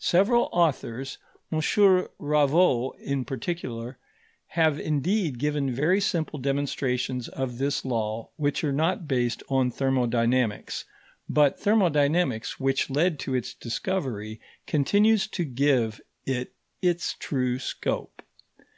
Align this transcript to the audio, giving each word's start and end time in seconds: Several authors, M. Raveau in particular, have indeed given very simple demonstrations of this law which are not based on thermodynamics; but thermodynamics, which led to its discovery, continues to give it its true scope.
Several 0.00 0.50
authors, 0.52 1.16
M. 1.50 1.58
Raveau 2.18 2.90
in 2.98 3.24
particular, 3.24 3.98
have 4.48 4.78
indeed 4.78 5.38
given 5.38 5.74
very 5.74 6.02
simple 6.02 6.38
demonstrations 6.38 7.28
of 7.28 7.56
this 7.56 7.82
law 7.82 8.28
which 8.36 8.62
are 8.62 8.74
not 8.74 9.08
based 9.08 9.42
on 9.48 9.70
thermodynamics; 9.70 10.84
but 11.30 11.58
thermodynamics, 11.58 12.60
which 12.60 12.90
led 12.90 13.18
to 13.20 13.34
its 13.34 13.54
discovery, 13.54 14.38
continues 14.66 15.26
to 15.28 15.46
give 15.46 15.98
it 16.26 16.52
its 16.82 17.14
true 17.18 17.58
scope. 17.58 18.20